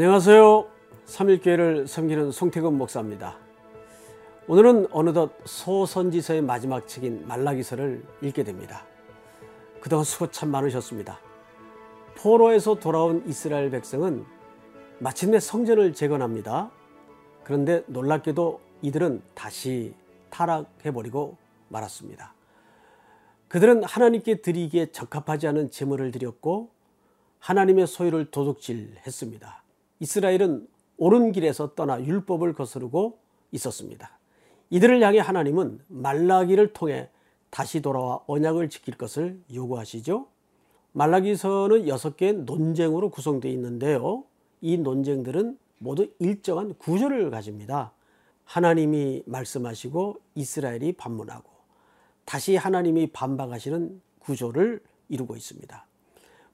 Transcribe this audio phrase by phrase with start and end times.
[0.00, 0.66] 안녕하세요.
[1.04, 3.36] 3일교회를 섬기는 송태근 목사입니다.
[4.48, 8.86] 오늘은 어느덧 소선지서의 마지막 책인 말라기서를 읽게 됩니다.
[9.78, 11.20] 그동안 수고 참 많으셨습니다.
[12.16, 14.24] 포로에서 돌아온 이스라엘 백성은
[15.00, 16.70] 마침내 성전을 재건합니다.
[17.44, 19.94] 그런데 놀랍게도 이들은 다시
[20.30, 21.36] 타락해버리고
[21.68, 22.32] 말았습니다.
[23.48, 26.70] 그들은 하나님께 드리기에 적합하지 않은 제물을 드렸고
[27.38, 29.59] 하나님의 소유를 도둑질했습니다.
[30.00, 33.18] 이스라엘은 옳은 길에서 떠나 율법을 거스르고
[33.52, 34.18] 있었습니다.
[34.70, 37.08] 이들을 향해 하나님은 말라기를 통해
[37.50, 40.26] 다시 돌아와 언약을 지킬 것을 요구하시죠.
[40.92, 44.24] 말라기서는 여섯 개의 논쟁으로 구성되어 있는데요.
[44.60, 47.92] 이 논쟁들은 모두 일정한 구조를 가집니다.
[48.44, 51.50] 하나님이 말씀하시고 이스라엘이 반문하고
[52.24, 55.86] 다시 하나님이 반박하시는 구조를 이루고 있습니다.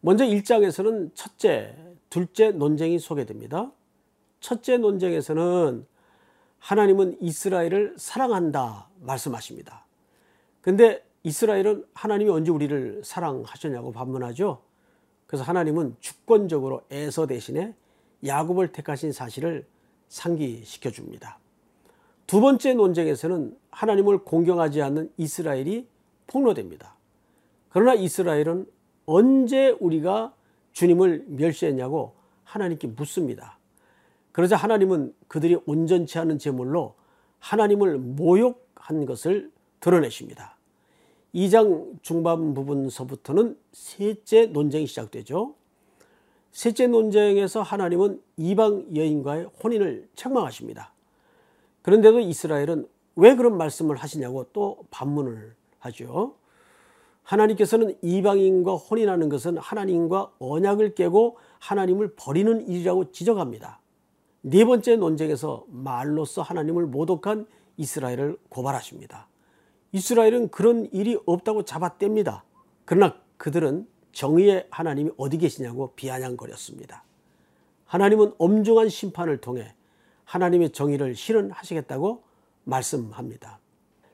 [0.00, 1.74] 먼저 1장에서는 첫째,
[2.10, 3.72] 둘째 논쟁이 소개됩니다.
[4.40, 5.86] 첫째 논쟁에서는
[6.58, 9.84] 하나님은 이스라엘을 사랑한다 말씀하십니다.
[10.60, 14.62] 근데 이스라엘은 하나님이 언제 우리를 사랑하셨냐고 반문하죠.
[15.26, 17.74] 그래서 하나님은 주권적으로 에서 대신에
[18.24, 19.66] 야곱을 택하신 사실을
[20.08, 21.38] 상기시켜 줍니다.
[22.26, 25.88] 두 번째 논쟁에서는 하나님을 공경하지 않는 이스라엘이
[26.26, 26.94] 폭로됩니다.
[27.68, 28.66] 그러나 이스라엘은
[29.06, 30.34] 언제 우리가
[30.76, 32.12] 주님을 멸시했냐고
[32.44, 33.58] 하나님께 묻습니다.
[34.32, 36.94] 그러자 하나님은 그들이 온전치 않은 제물로
[37.38, 40.58] 하나님을 모욕한 것을 드러내십니다.
[41.34, 45.54] 2장 중반 부분서부터는 셋째 논쟁이 시작되죠.
[46.52, 50.92] 셋째 논쟁에서 하나님은 이방 여인과의 혼인을 책망하십니다.
[51.80, 56.34] 그런데도 이스라엘은 왜 그런 말씀을 하시냐고 또 반문을 하죠.
[57.26, 63.80] 하나님께서는 이방인과 혼인하는 것은 하나님과 언약을 깨고 하나님을 버리는 일이라고 지적합니다.
[64.42, 67.46] 네 번째 논쟁에서 말로써 하나님을 모독한
[67.76, 69.26] 이스라엘을 고발하십니다.
[69.90, 72.42] 이스라엘은 그런 일이 없다고 잡아뗍니다.
[72.84, 77.02] 그러나 그들은 정의의 하나님이 어디 계시냐고 비아냥거렸습니다.
[77.86, 79.74] 하나님은 엄중한 심판을 통해
[80.24, 82.22] 하나님의 정의를 실현하시겠다고
[82.64, 83.58] 말씀합니다.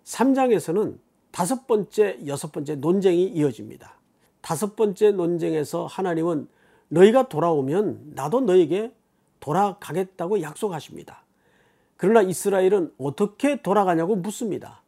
[0.04, 0.98] 3장에서는
[1.32, 3.98] 다섯 번째, 여섯 번째 논쟁이 이어집니다.
[4.42, 6.46] 다섯 번째 논쟁에서 하나님은
[6.88, 8.92] 너희가 돌아오면 나도 너에게
[9.40, 11.24] 돌아가겠다고 약속하십니다.
[11.96, 14.82] 그러나 이스라엘은 어떻게 돌아가냐고 묻습니다.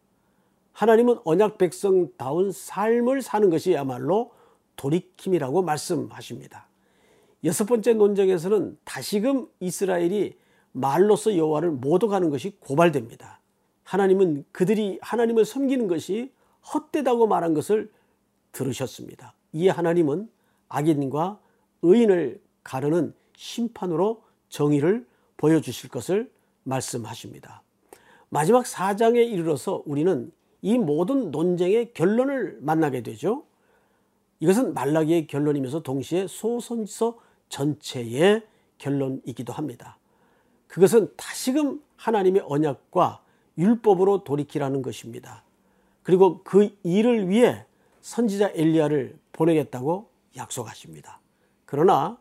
[0.73, 4.33] 하나님은 언약 백성다운 삶을 사는 것이야말로
[4.77, 6.67] 돌이킴이라고 말씀하십니다.
[7.45, 10.37] 여섯 번째 논쟁에서는 다시금 이스라엘이
[10.73, 13.39] 말로서 여호와를 모독하는 것이 고발됩니다.
[13.85, 16.33] 하나님은 그들이 하나님을 섬기는 것이
[16.73, 17.91] 헛되다고 말한 것을
[18.53, 19.35] 들으셨습니다.
[19.53, 20.29] 이에 하나님은
[20.69, 21.39] 악인과
[21.83, 25.07] 의인을 가르는 심판으로 정의를
[25.37, 26.31] 보여주실 것을
[26.63, 27.63] 말씀하십니다.
[28.31, 33.45] 마지막 4장에 이르러서 우리는 이 모든 논쟁의 결론을 만나게 되죠.
[34.41, 37.19] 이것은 말라기의 결론이면서 동시에 소선지서
[37.49, 38.43] 전체의
[38.79, 39.99] 결론이기도 합니다.
[40.67, 43.23] 그것은 다시금 하나님의 언약과
[43.59, 45.43] 율법으로 돌이키라는 것입니다.
[46.03, 47.65] 그리고 그 일을 위해
[48.01, 51.21] 선지자 엘리야를 보내겠다고 약속하십니다.
[51.65, 52.19] 그러나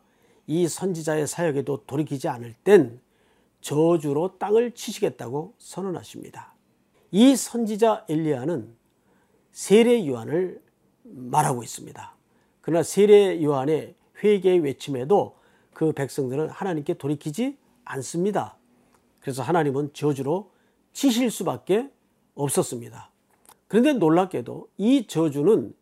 [0.47, 2.99] 이 선지자의 사역에도 돌이키지 않을 땐
[3.61, 6.53] 저주로 땅을 치시겠다고 선언하십니다.
[7.11, 8.75] 이 선지자 엘리야는
[9.51, 10.61] 세례 요한을
[11.03, 12.13] 말하고 있습니다.
[12.61, 15.37] 그러나 세례 요한의 회개의 외침에도
[15.73, 18.57] 그 백성들은 하나님께 돌이키지 않습니다.
[19.19, 20.51] 그래서 하나님은 저주로
[20.93, 21.89] 치실 수밖에
[22.35, 23.11] 없었습니다.
[23.67, 25.73] 그런데 놀랍게도 이 저주는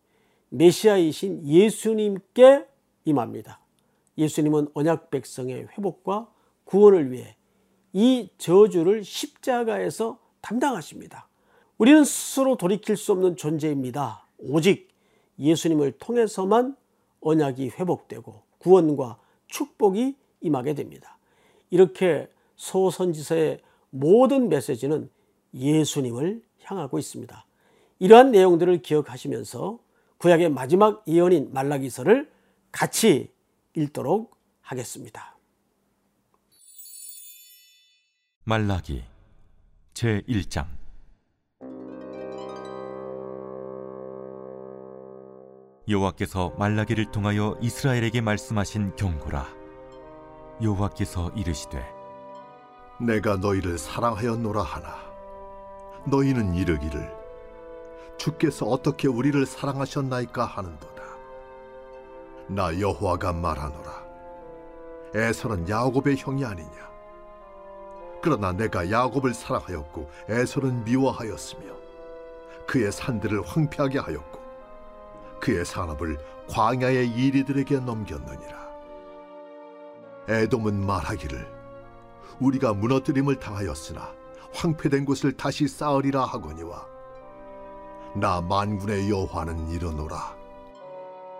[0.48, 2.66] 메시아이신 예수님께
[3.04, 3.60] 임합니다.
[4.18, 6.28] 예수님은 언약 백성의 회복과
[6.64, 7.36] 구원을 위해
[7.92, 11.28] 이 저주를 십자가에서 담당하십니다.
[11.78, 14.26] 우리는 스스로 돌이킬 수 없는 존재입니다.
[14.38, 14.88] 오직
[15.38, 16.76] 예수님을 통해서만
[17.20, 21.18] 언약이 회복되고 구원과 축복이 임하게 됩니다.
[21.70, 23.60] 이렇게 소선지서의
[23.92, 25.10] 모든 메시지는
[25.54, 27.46] 예수님을 향하고 있습니다.
[27.98, 29.78] 이러한 내용들을 기억하시면서
[30.18, 32.30] 구약의 마지막 예언인 말라기서를
[32.72, 33.30] 같이
[33.74, 35.36] 읽도록 하겠습니다.
[38.44, 39.04] 말라기
[39.94, 40.66] 제 1장
[45.88, 49.46] 여호와께서 말라기를 통하여 이스라엘에게 말씀하신 경고라
[50.62, 52.01] 여호와께서 이르시되
[52.98, 54.96] 내가 너희를 사랑하였노라 하나
[56.04, 57.22] 너희는 이르기를
[58.16, 61.02] 주께서 어떻게 우리를 사랑하셨나이까 하는도다.
[62.48, 64.02] 나 여호와가 말하노라.
[65.14, 66.90] 에서는 야곱의 형이 아니냐?
[68.22, 71.74] 그러나 내가 야곱을 사랑하였고 에서는 미워하였으며
[72.66, 74.40] 그의 산들을 황폐하게 하였고
[75.40, 76.18] 그의 산업을
[76.48, 78.62] 광야의 이리들에게 넘겼느니라.
[80.28, 81.61] 에돔은 말하기를
[82.40, 84.14] 우리가 무너뜨림을 당하였으나
[84.52, 86.86] 황폐된 곳을 다시 쌓으리라 하거니와
[88.14, 90.36] 나 만군의 여호와는 이르노라.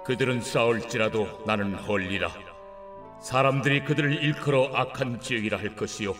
[0.04, 2.30] 그들은 싸울지라도 나는 헐리라.
[3.20, 6.14] 사람들이 그들을 일컬어 악한 지역이라 할 것이요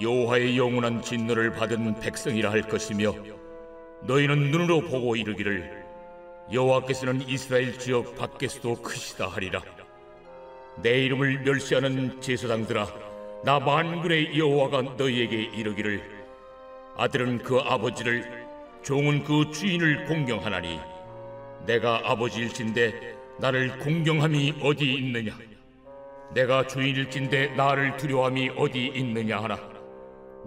[0.00, 3.12] 여호와의 영원한 진노를 받은 백성이라 할 것이며
[4.02, 5.84] 너희는 눈으로 보고 이르기를
[6.52, 9.62] 여호와께서는 이스라엘 지역 밖에서도 크시다 하리라.
[10.82, 12.86] 내 이름을 멸시하는 제사장들아
[13.46, 16.02] 나 만군의 여호와가 너희에게 이르기를
[16.96, 18.44] 아들은 그 아버지를
[18.82, 20.80] 종은 그 주인을 공경하나니
[21.64, 25.38] 내가 아버지일진데 나를 공경함이 어디 있느냐?
[26.34, 29.56] 내가 주인일진데 나를 두려움이 어디 있느냐 하나?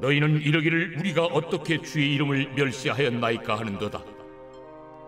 [0.02, 4.04] 너희는 이르기를 우리가 어떻게 주의 이름을 멸시하였나이까 하는도다.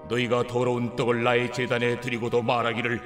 [0.08, 3.02] 너희가 더러운 떡을 나의 제단에 드리고도 말하기를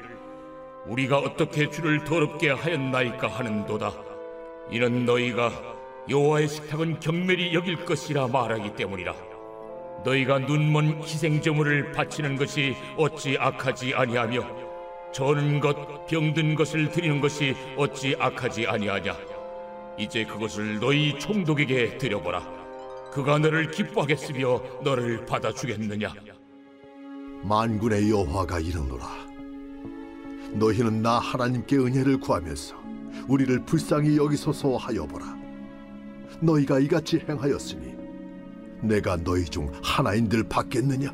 [0.86, 4.15] 우리가 어떻게 주를 더럽게 하였나이까 하는도다
[4.72, 5.52] 이는 너희가
[6.10, 9.16] 여호와의 식탁은 경멸이 여길 것이라 말하기 때문이라.
[10.04, 14.66] 너희가 눈먼 희생 제물을 바치는 것이 어찌 악하지 아니하며
[15.12, 19.16] 저는 것 병든 것을 드리는 것이 어찌 악하지 아니하냐?
[19.98, 22.44] 이제 그것을 너희 총독에게 드려보라.
[23.12, 26.14] 그가 너를 기뻐하겠으며 너를 받아주겠느냐?
[27.44, 29.08] 만군의 여호와가 이르노라.
[30.52, 32.76] 너희는 나 하나님께 은혜를 구하면서
[33.28, 35.36] 우리를 불쌍히 여기소서 하여 보라
[36.42, 37.96] 너희가 이같이 행하였으니
[38.82, 41.14] 내가 너희 중 하나인들 받겠느냐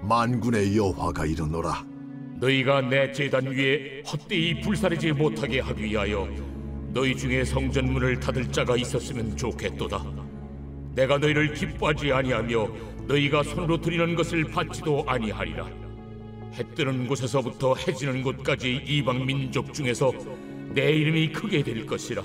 [0.00, 1.86] 만군의 여호와가 이르노라
[2.36, 6.28] 너희가 내 제단 위에 헛되이 불사르지 못하게 하기 위하여
[6.92, 10.04] 너희 중에 성전문을 닫을 자가 있었으면 좋겠도다.
[10.94, 12.68] 내가 너희를 기뻐하지 아니하며
[13.06, 15.64] 너희가 손으로 드리는 것을 받지도 아니하리라.
[16.54, 20.12] 해 뜨는 곳에서부터 해지는 곳까지 이방 민족 중에서
[20.74, 22.22] 내 이름이 크게 될 것이라.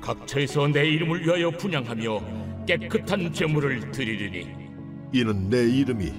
[0.00, 4.48] 각처에서 내 이름을 위하여 분양하며 깨끗한 제물을 드리리니.
[5.12, 6.12] 이는 내 이름이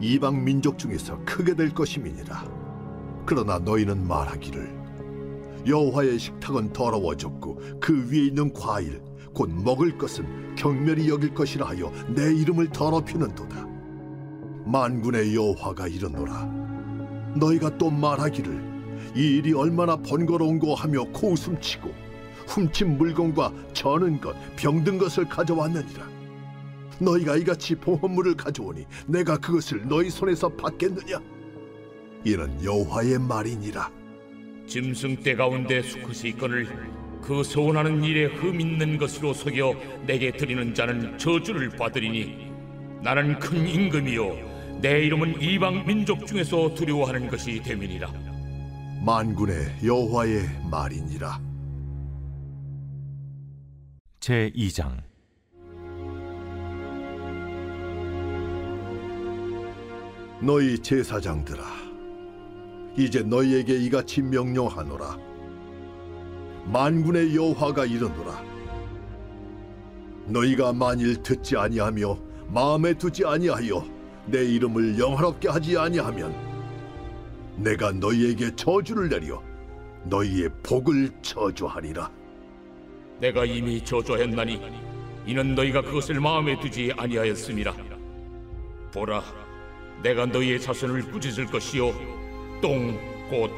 [0.00, 2.60] 이방 민족 중에서 크게 될 것임이니라.
[3.26, 4.80] 그러나 너희는 말하기를
[5.66, 9.00] 여호와의 식탁은 더러워졌고 그 위에 있는 과일
[9.34, 13.68] 곧 먹을 것은 경멸이 여길 것이라 하여 내 이름을 더럽히는도다.
[14.64, 16.60] 만군의 여호와가 이르노라.
[17.36, 18.69] 너희가 또 말하기를
[19.14, 21.92] 이 일이 얼마나 번거로운고 하며 코웃음치고
[22.46, 26.08] 훔친 물건과 저는 것 병든 것을 가져왔느니라.
[26.98, 31.20] 너희가 이같이 보험물을 가져오니 내가 그것을 너희 손에서 받겠느냐?
[32.24, 33.90] 이는 여호와의 말이니라.
[34.66, 36.68] 짐승 떼 가운데 수컷이 있거늘
[37.22, 39.74] 그 소원하는 일에 흠 있는 것으로 속여
[40.06, 42.50] 내게 드리는 자는 저주를 받으리니
[43.02, 44.80] 나는 큰 임금이요.
[44.80, 48.10] 내 이름은 이방 민족 중에서 두려워하는 것이 됨이니라
[49.02, 51.40] 만군의 여호와의 말이니라.
[54.20, 55.02] 제 2장.
[60.42, 61.62] 너희 제사장들아
[62.98, 65.16] 이제 너희에게 이같이 명령하노라.
[66.66, 68.44] 만군의 여호와가 이르노라.
[70.26, 73.82] 너희가 만일 듣지 아니하며 마음에 두지 아니하여
[74.26, 76.49] 내 이름을 영화롭게 하지 아니하면
[77.60, 79.42] 내가 너희에게 저주를 내려
[80.04, 82.10] 너희의 복을 저주하리라.
[83.20, 84.60] 내가 이미 저주했나니
[85.26, 87.74] 이는 너희가 그것을 마음에 두지 아니하였음이라.
[88.94, 89.22] 보라
[90.02, 91.92] 내가 너희의 자손을 꾸짖을 것이요.
[92.62, 92.98] 똥
[93.28, 93.50] 곧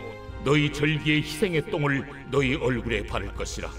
[0.45, 3.71] 너희 절기의 희생의 똥을 너희 얼굴에 바를 것이라.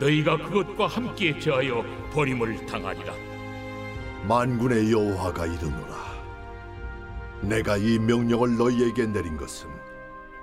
[0.00, 3.14] 너희가 그것과 함께 제하여 버림을 당하리라.
[4.26, 6.11] 만군의 여호와가 이르노라
[7.42, 9.68] 내가 이 명령을 너희에게 내린 것은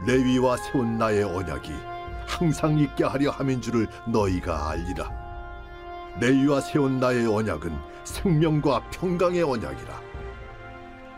[0.06, 1.72] 레위와 세운 나의 언약이
[2.28, 5.10] 항상 있게 하려 함인 줄을 너희가 알리라.
[6.20, 7.72] 레위와 세운 나의 언약은
[8.04, 10.02] 생명과 평강의 언약이라.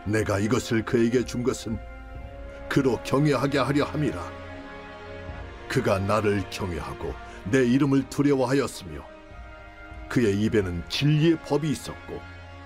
[0.04, 1.78] 내가 이것을 그에게 준 것은
[2.68, 4.22] 그로 경외하게 하려 함이라.
[5.68, 7.12] 그가 나를 경외하고
[7.50, 9.04] 내 이름을 두려워하였으며
[10.08, 12.20] 그의 입에는 진리의 법이 있었고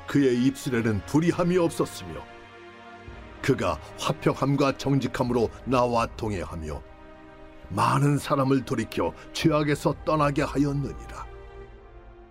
[0.07, 2.36] 그의 입술에는 불의함이 없었으며
[3.47, 6.83] 그가 화평함과 정직함으로 나와 동행하며
[7.69, 11.25] 많은 사람을 돌이켜 죄악에서 떠나게 하였느니라.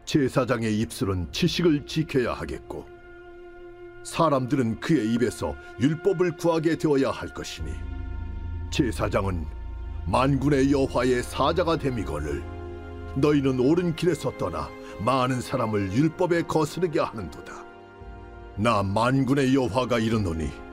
[0.04, 2.86] 제사장의 입술은 지식을 지켜야 하겠고
[4.04, 7.72] 사람들은 그의 입에서 율법을 구하게 되어야 할 것이니
[8.70, 9.46] 제사장은
[10.08, 12.44] 만군의 여호와의 사자가 됨이거늘
[13.16, 14.70] 너희는 옳은 길에서 떠나
[15.00, 17.54] 많은 사람을 율법에 거스르게 하는도다.
[18.58, 20.65] 나 만군의 여호와가 이르노니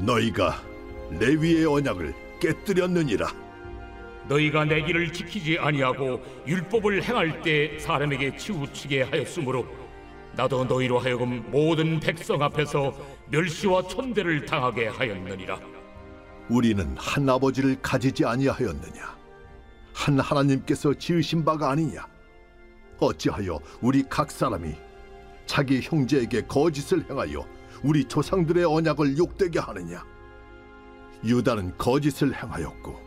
[0.00, 0.62] 너희가
[1.10, 3.28] 레위의 언약을 깨뜨렸느니라.
[4.28, 9.66] 너희가 내 길을 지키지 아니하고 율법을 행할 때 사람에게 치우치게 하였으므로
[10.36, 12.96] 나도 너희로 하여금 모든 백성 앞에서
[13.30, 15.58] 멸시와 천대를 당하게 하였느니라.
[16.48, 19.18] 우리는 한 아버지를 가지지 아니하였느냐?
[19.92, 22.06] 한 하나님께서 지으신 바가 아니냐?
[23.00, 24.74] 어찌하여 우리 각 사람이
[25.46, 27.44] 자기 형제에게 거짓을 행하여
[27.82, 30.04] 우리 조상들의 언약을 욕되게 하느냐?
[31.24, 32.98] 유다는 거짓을 행하였고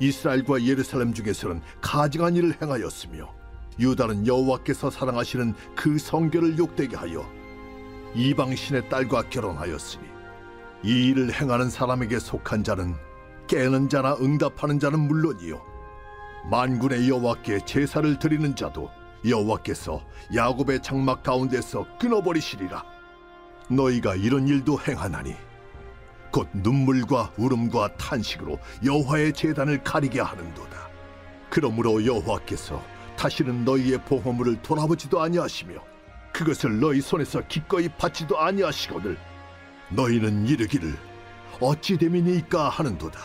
[0.00, 3.34] 이스라엘과 예루살렘 중에서는 가증한 일을 행하였으며
[3.78, 7.28] 유다는 여호와께서 사랑하시는 그 성결을 욕되게 하여
[8.14, 10.04] 이방 신의 딸과 결혼하였으니
[10.84, 12.94] 이 일을 행하는 사람에게 속한 자는
[13.48, 15.60] 깨는 자나 응답하는 자는 물론이요.
[16.50, 18.90] 만군의 여호와께 제사를 드리는 자도
[19.26, 20.02] 여호와께서
[20.34, 22.97] 야곱의 장막 가운데서 끊어버리시리라
[23.68, 25.34] 너희가 이런 일도 행하나니
[26.30, 30.88] 곧 눈물과 울음과 탄식으로 여호와의 제단을 가리게 하는도다
[31.50, 32.82] 그러므로 여호와께서
[33.16, 35.74] 다시는 너희의 보호물을 돌아보지도 아니하시며
[36.32, 39.18] 그것을 너희 손에서 기꺼이 받지도 아니하시거늘
[39.90, 40.94] 너희는 이르기를
[41.60, 43.18] 어찌 됨이니까 하는도다.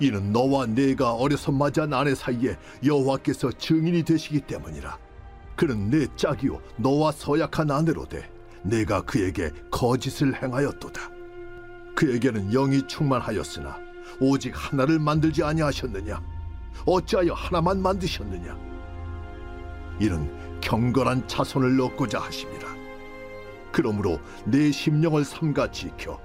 [0.00, 4.98] 이는 너와 내가 어려서 맞은 아내 사이에 여호와께서 증인이 되시기 때문이라.
[5.56, 8.30] 그는 내 짝이요 너와 서약한 아내로 돼
[8.62, 11.10] 내가 그에게 거짓을 행하였도다.
[11.94, 13.78] 그에게는 영이 충만하였으나
[14.20, 16.20] 오직 하나를 만들지 아니하셨느냐?
[16.86, 18.56] 어찌하여 하나만 만드셨느냐?
[20.00, 22.68] 이는 경건한 자손을 얻고자 하심이라.
[23.72, 26.20] 그러므로 내 심령을 삼가 지켜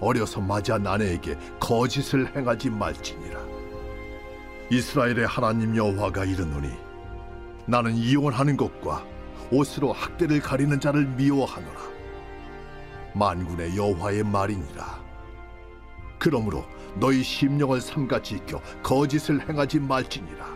[0.00, 3.40] 어려서 맞이한 아내에게 거짓을 행하지 말지니라.
[4.70, 6.70] 이스라엘의 하나님 여호와가 이르노니
[7.66, 9.06] 나는 이혼하는 것과
[9.50, 11.80] 옷으로 학대를 가리는 자를 미워하노라.
[13.14, 15.04] 만군의 여호와의 말이니라.
[16.18, 16.64] 그러므로
[16.96, 20.54] 너희 심령을 삼가 지켜 거짓을 행하지 말지니라.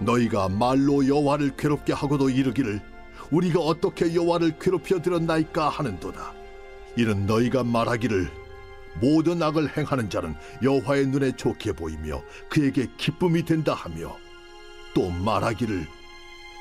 [0.00, 2.80] 너희가 말로 여호와를 괴롭게 하고도 이르기를
[3.30, 6.32] 우리가 어떻게 여호와를 괴롭혀 들었나이까 하는도다.
[6.96, 8.30] 이는 너희가 말하기를
[9.00, 14.16] 모든 악을 행하는 자는 여호와의 눈에 좋게 보이며 그에게 기쁨이 된다 하며
[14.94, 15.86] 또 말하기를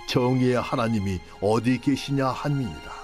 [0.07, 2.97] 정의의 하나님이 어디 계시냐 함이니라.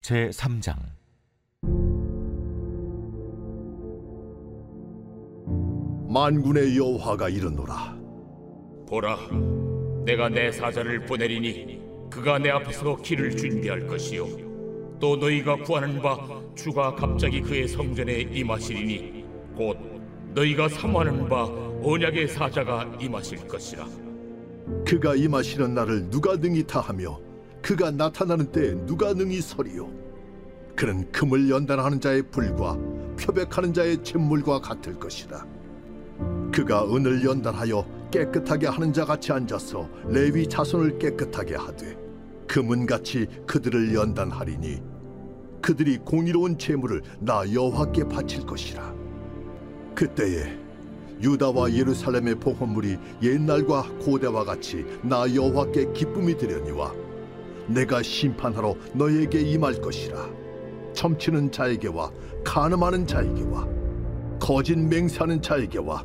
[0.00, 0.76] 제 3장
[6.08, 7.96] 만군의 여호와가 이르노라.
[8.88, 9.16] 보라
[10.04, 11.80] 내가 내 사자를 보내리니
[12.10, 16.18] 그가 내 앞에서 길을 준비할 것이요 또 너희가 구하는 바
[16.54, 19.24] 주가 갑자기 그의 성전에 임하시리니
[19.56, 19.78] 곧
[20.34, 23.86] 너희가 사모하는 바 언약의 사자가 임하실 것이라.
[24.86, 27.18] 그가 임하시는 날을 누가 능히 다하며
[27.60, 29.90] 그가 나타나는 때에 누가 능히 서리요?
[30.76, 32.78] 그는 금을 연단하는 자의 불과
[33.18, 35.46] 표백하는 자의 잿물과 같을 것이다
[36.52, 41.96] 그가 은을 연단하여 깨끗하게 하는 자 같이 앉아서 레위 자손을 깨끗하게 하되
[42.46, 44.92] 금은 같이 그들을 연단하리니
[45.62, 48.92] 그들이 공의로운 제물을 나 여호와께 바칠 것이라.
[49.94, 50.58] 그때에
[51.22, 56.92] 유다와 예루살렘의 보험물이 옛날과 고대와 같이 나 여호와께 기쁨이 되려니와
[57.68, 60.28] 내가 심판하러 너에게 임할 것이라.
[60.94, 62.10] 점치는 자에게와
[62.44, 63.66] 가늠하는 자에게와
[64.40, 66.04] 거짓 맹세하는 자에게와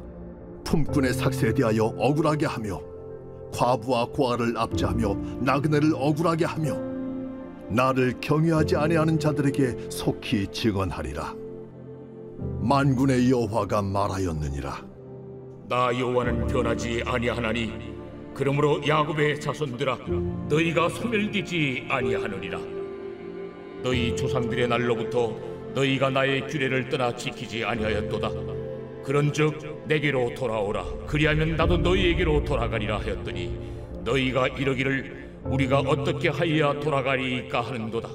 [0.63, 2.79] 품꾼의 삭세에 대하여 억울하게 하며
[3.53, 6.77] 과부와 고아를 압제하며 나그네를 억울하게 하며
[7.69, 11.35] 나를 경외하지 아니하는 자들에게 속히 증언하리라.
[12.61, 14.96] 만군의 여호와가 말하였느니라
[15.69, 17.73] 나 여호와는 변하지 아니하나니
[18.33, 19.97] 그러므로 야곱의 자손들아
[20.47, 22.57] 너희가 소멸되지 아니하느니라.
[23.83, 25.35] 너희 조상들의 날로부터
[25.73, 28.29] 너희가 나의 규례를 떠나 지키지 아니하였도다.
[29.03, 30.85] 그런즉 내게로 돌아오라.
[31.05, 33.59] 그리하면 나도 너희에게로 돌아가리라 하였더니
[34.05, 38.09] 너희가 이러기를 우리가 어떻게 하여야 돌아가리까 하는도다.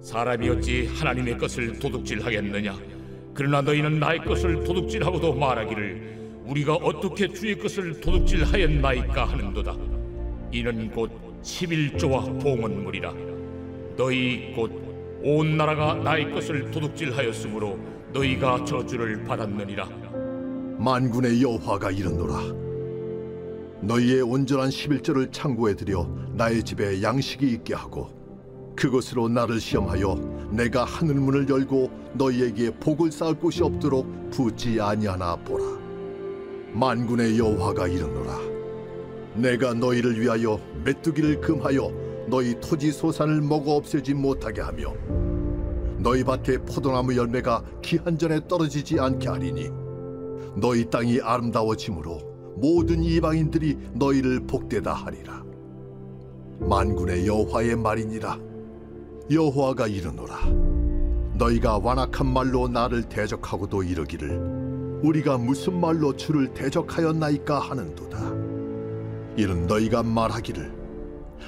[0.00, 2.78] 사람이 어찌 하나님의 것을 도둑질하겠느냐?
[3.34, 6.19] 그러나 너희는 나의 것을 도둑질하고도 말하기를
[6.50, 9.76] 우리가 어떻게 주의 것을 도둑질하였나이까 하는도다.
[10.52, 11.10] 이는 곧
[11.42, 13.14] 11조와 봉헌물이라.
[13.96, 14.90] 너희 곧
[15.22, 17.78] 온 나라가 나의 것을 도둑질하였으므로
[18.14, 19.86] 너희가 저주를 받았느니라.
[20.78, 22.40] 만군의 여호와가 이르노라.
[23.82, 28.08] 너희의 온전한 11조를 창고에 들여 나의 집에 양식이 있게 하고
[28.76, 35.79] 그것으로 나를 시험하여 내가 하늘 문을 열고 너희에게 복을 쌓을 곳이 없도록 붙지 아니하나 보라.
[36.72, 38.38] 만군의 여호와가 이르노라.
[39.34, 41.92] 내가 너희를 위하여 메뚜기를 금하여
[42.28, 44.94] 너희 토지 소산을 먹어 없애지 못하게 하며
[45.98, 49.68] 너희 밭에 포도나무 열매가 기한 전에 떨어지지 않게 하리니
[50.56, 55.42] 너희 땅이 아름다워짐으로 모든 이방인들이 너희를 복되다 하리라.
[56.60, 58.38] 만군의 여호와의 말이니라.
[59.30, 60.38] 여호와가 이르노라.
[61.34, 64.59] 너희가 완악한 말로 나를 대적하고도 이르기를
[65.02, 68.18] 우리가 무슨 말로 주를 대적하였나이까 하는도다.
[69.36, 70.78] 이는 너희가 말하기를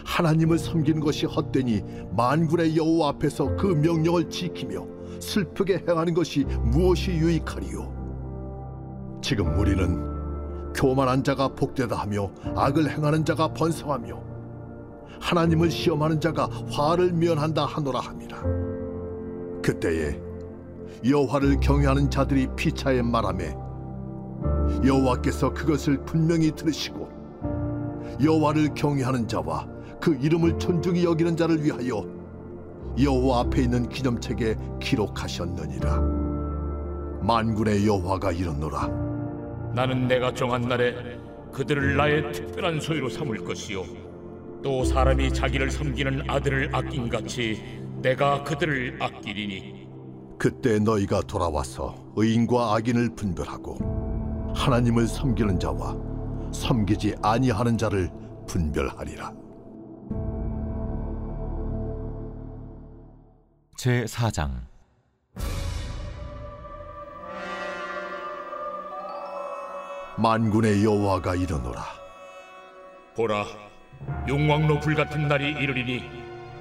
[0.04, 1.82] 하나님을 섬기는 것이 헛되니
[2.16, 4.86] 만군의 여호와 앞에서 그 명령을 지키며
[5.20, 9.20] 슬프게 행하는 것이 무엇이 유익하리요?
[9.22, 14.32] 지금 우리는 교만한 자가 복되다 하며 악을 행하는 자가 번성하며
[15.20, 18.42] 하나님을 시험하는 자가 화를 면한다 하노라 함이라.
[19.62, 20.18] 그때에
[21.04, 23.56] 여호와를 경외하는 자들이 피차에 말하매
[24.86, 27.10] 여호와께서 그것을 분명히 들으시고
[28.22, 29.66] 여호와를 경외하는 자와
[30.00, 32.04] 그 이름을 존중히 여기는 자를 위하여
[33.00, 36.00] 여호와 앞에 있는 기념책에 기록하셨느니라.
[37.22, 38.88] 만군의 여호와가 이르노라.
[39.74, 41.18] 나는 내가 정한 날에
[41.52, 43.84] 그들을 나의 특별한 소유로 삼을 것이요
[44.62, 49.81] 또 사람이 자기를 섬기는 아들을 아낀 같이 내가 그들을 아끼리니
[50.42, 55.96] 그때 너희가 돌아와서 의인과 악인을 분별하고 하나님을 섬기는 자와
[56.52, 58.10] 섬기지 아니하는 자를
[58.48, 59.32] 분별하리라.
[63.76, 64.62] 제 4장
[70.18, 71.84] 만군의 여호와가 이르노라.
[73.14, 73.44] 보라
[74.26, 76.02] 용왕로 불 같은 날이 이르리니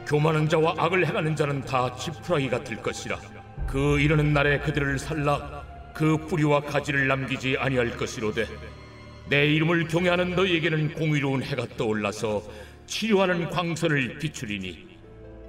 [0.06, 3.31] 교만한 자와 악을 행하는 자는 다 지푸라기가 될 것이라
[3.72, 5.64] 그 이르는 날에 그들을 살라.
[5.94, 8.46] 그 뿌리와 가지를 남기지 아니할 것이로되
[9.30, 12.44] 내 이름을 경외하는 너희에게는 공의로운 해가 떠올라서
[12.86, 14.88] 치료하는 광선을 비추리니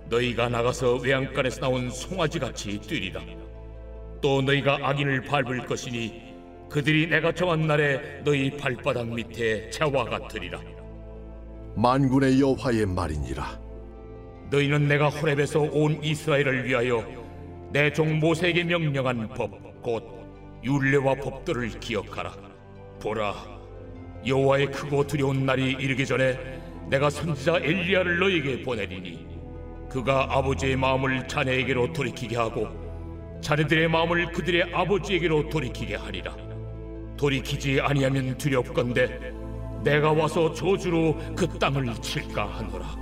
[0.09, 3.21] 너희가 나가서 외양간에서 나온 송아지 같이 뛰리라.
[4.21, 6.23] 또 너희가 악인을 밟을 것이니
[6.71, 10.61] 그들이 내가 정한 날에 너희 발바닥 밑에 재와 같으리라.
[11.75, 13.61] 만군의 여호와의 말이니라.
[14.51, 17.22] 너희는 내가 호렙에서 온 이스라엘을 위하여
[17.73, 19.51] 내 종 모세에게 명령한 법
[19.83, 20.05] 곧
[20.63, 22.33] 율례와 법도를 기억하라.
[23.03, 23.35] 보라
[24.25, 26.39] 여호와의 크고 두려운 날이 이르기 전에
[26.89, 29.27] 내가 선지자 엘리야를 너희에게 보내리니
[29.91, 32.69] 그가 아버지의 마음을 자네에게로 돌이키게 하고
[33.41, 36.37] 자네들의 마음을 그들의 아버지에게로 돌이키게 하리라.
[37.17, 39.19] 돌이키지 아니하면 두렵건대
[39.83, 43.02] 내가 와서 저주로 그 땅을 칠까 하노라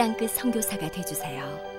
[0.00, 1.69] 땅끝 선교사가 되주세요.